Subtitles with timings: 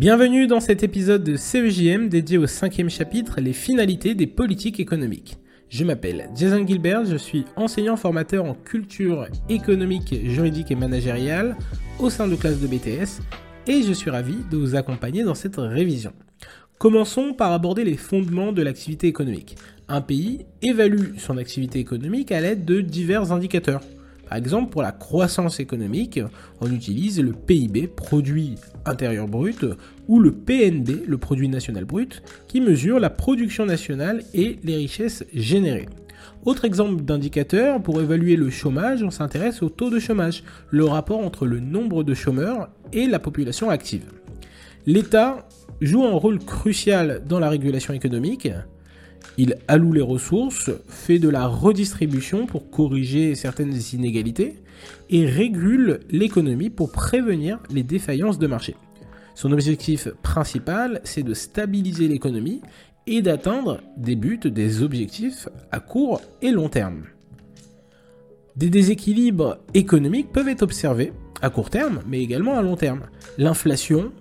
[0.00, 5.36] Bienvenue dans cet épisode de CEJM dédié au cinquième chapitre, les finalités des politiques économiques.
[5.68, 11.54] Je m'appelle Jason Gilbert, je suis enseignant formateur en culture économique, juridique et managériale
[11.98, 13.20] au sein de classe de BTS
[13.66, 16.14] et je suis ravi de vous accompagner dans cette révision.
[16.78, 19.56] Commençons par aborder les fondements de l'activité économique.
[19.86, 23.82] Un pays évalue son activité économique à l'aide de divers indicateurs.
[24.30, 26.20] Par exemple, pour la croissance économique,
[26.60, 28.54] on utilise le PIB, produit
[28.84, 29.66] intérieur brut,
[30.06, 35.24] ou le PNB, le produit national brut, qui mesure la production nationale et les richesses
[35.34, 35.88] générées.
[36.44, 41.18] Autre exemple d'indicateur, pour évaluer le chômage, on s'intéresse au taux de chômage, le rapport
[41.18, 44.12] entre le nombre de chômeurs et la population active.
[44.86, 45.48] L'État
[45.80, 48.48] joue un rôle crucial dans la régulation économique.
[49.38, 54.56] Il alloue les ressources, fait de la redistribution pour corriger certaines inégalités
[55.08, 58.76] et régule l'économie pour prévenir les défaillances de marché.
[59.34, 62.60] Son objectif principal, c'est de stabiliser l'économie
[63.06, 67.04] et d'atteindre des buts, des objectifs à court et long terme.
[68.56, 73.02] Des déséquilibres économiques peuvent être observés à court terme, mais également à long terme.
[73.38, 74.12] L'inflation,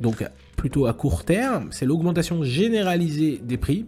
[0.00, 0.24] donc
[0.56, 3.86] plutôt à court terme, c'est l'augmentation généralisée des prix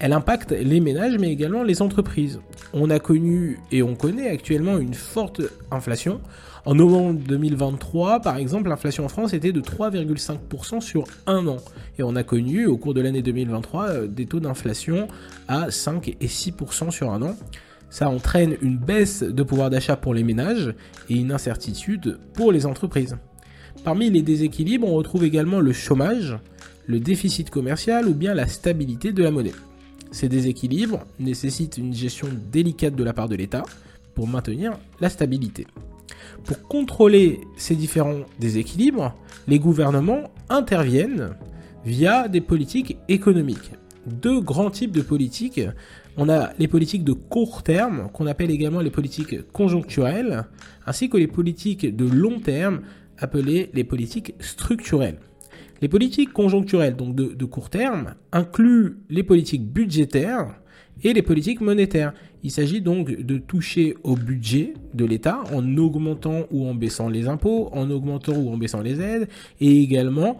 [0.00, 2.40] elle impacte les ménages mais également les entreprises.
[2.72, 6.20] On a connu et on connaît actuellement une forte inflation.
[6.64, 11.56] En novembre 2023, par exemple, l'inflation en France était de 3,5% sur un an.
[11.98, 15.08] Et on a connu au cours de l'année 2023 euh, des taux d'inflation
[15.48, 17.36] à 5 et 6% sur un an.
[17.88, 20.74] Ça entraîne une baisse de pouvoir d'achat pour les ménages
[21.08, 23.16] et une incertitude pour les entreprises.
[23.84, 26.38] Parmi les déséquilibres, on retrouve également le chômage,
[26.86, 29.52] le déficit commercial ou bien la stabilité de la monnaie.
[30.10, 33.62] Ces déséquilibres nécessitent une gestion délicate de la part de l'État
[34.14, 35.66] pour maintenir la stabilité.
[36.44, 39.14] Pour contrôler ces différents déséquilibres,
[39.46, 41.30] les gouvernements interviennent
[41.84, 43.72] via des politiques économiques.
[44.06, 45.60] Deux grands types de politiques.
[46.16, 50.46] On a les politiques de court terme, qu'on appelle également les politiques conjoncturelles,
[50.86, 52.80] ainsi que les politiques de long terme,
[53.18, 55.18] appelées les politiques structurelles.
[55.80, 60.54] Les politiques conjoncturelles, donc de, court terme, incluent les politiques budgétaires
[61.02, 62.12] et les politiques monétaires.
[62.42, 67.28] Il s'agit donc de toucher au budget de l'État en augmentant ou en baissant les
[67.28, 69.28] impôts, en augmentant ou en baissant les aides,
[69.60, 70.36] et également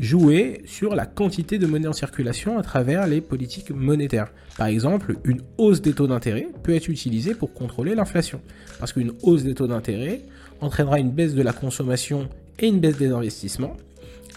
[0.00, 4.32] jouer sur la quantité de monnaie en circulation à travers les politiques monétaires.
[4.56, 8.40] Par exemple, une hausse des taux d'intérêt peut être utilisée pour contrôler l'inflation,
[8.80, 10.22] parce qu'une hausse des taux d'intérêt
[10.60, 12.28] entraînera une baisse de la consommation
[12.58, 13.76] et une baisse des investissements,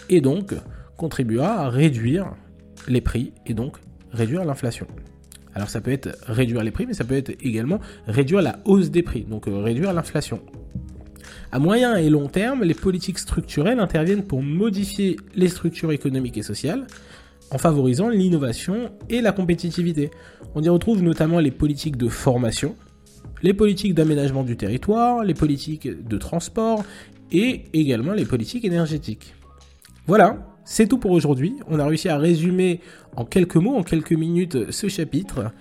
[0.09, 0.53] et donc
[0.97, 2.33] contribuera à réduire
[2.87, 3.77] les prix et donc
[4.11, 4.87] réduire l'inflation.
[5.55, 8.89] Alors ça peut être réduire les prix, mais ça peut être également réduire la hausse
[8.89, 10.41] des prix, donc euh, réduire l'inflation.
[11.51, 16.41] À moyen et long terme, les politiques structurelles interviennent pour modifier les structures économiques et
[16.41, 16.87] sociales
[17.51, 20.09] en favorisant l'innovation et la compétitivité.
[20.55, 22.75] On y retrouve notamment les politiques de formation,
[23.43, 26.83] les politiques d'aménagement du territoire, les politiques de transport
[27.31, 29.35] et également les politiques énergétiques.
[30.05, 31.55] Voilà, c'est tout pour aujourd'hui.
[31.69, 32.81] On a réussi à résumer
[33.15, 35.53] en quelques mots, en quelques minutes, ce chapitre.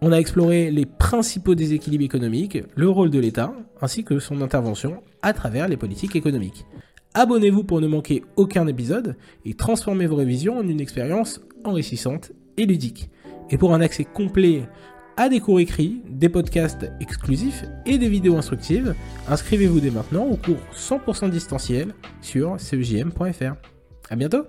[0.00, 5.02] On a exploré les principaux déséquilibres économiques, le rôle de l'État, ainsi que son intervention
[5.22, 6.66] à travers les politiques économiques.
[7.14, 12.66] Abonnez-vous pour ne manquer aucun épisode et transformez vos révisions en une expérience enrichissante et
[12.66, 13.10] ludique.
[13.50, 14.68] Et pour un accès complet
[15.18, 18.94] à des cours écrits, des podcasts exclusifs et des vidéos instructives,
[19.28, 21.92] inscrivez-vous dès maintenant au cours 100% distanciel
[22.22, 23.54] sur cejm.fr.
[24.10, 24.44] À bientôt